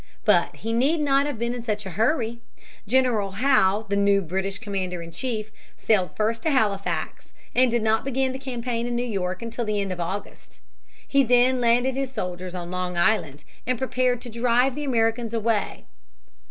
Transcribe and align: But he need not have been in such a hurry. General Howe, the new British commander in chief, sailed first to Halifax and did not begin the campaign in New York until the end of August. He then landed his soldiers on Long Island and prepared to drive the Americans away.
But 0.25 0.55
he 0.55 0.73
need 0.73 0.99
not 0.99 1.27
have 1.27 1.37
been 1.37 1.53
in 1.53 1.61
such 1.61 1.85
a 1.85 1.91
hurry. 1.91 2.41
General 2.87 3.33
Howe, 3.33 3.85
the 3.87 3.95
new 3.95 4.19
British 4.21 4.57
commander 4.57 4.99
in 5.03 5.11
chief, 5.11 5.51
sailed 5.77 6.15
first 6.15 6.41
to 6.41 6.49
Halifax 6.49 7.33
and 7.53 7.69
did 7.69 7.83
not 7.83 8.03
begin 8.03 8.31
the 8.31 8.39
campaign 8.39 8.87
in 8.87 8.95
New 8.95 9.05
York 9.05 9.43
until 9.43 9.63
the 9.63 9.79
end 9.79 9.91
of 9.91 9.99
August. 9.99 10.59
He 11.07 11.23
then 11.23 11.61
landed 11.61 11.93
his 11.93 12.11
soldiers 12.11 12.55
on 12.55 12.71
Long 12.71 12.97
Island 12.97 13.43
and 13.67 13.77
prepared 13.77 14.21
to 14.21 14.29
drive 14.29 14.73
the 14.73 14.85
Americans 14.85 15.35
away. 15.35 15.85